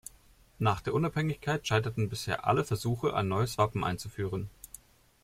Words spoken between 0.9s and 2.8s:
Unabhängigkeit scheiterten bisher alle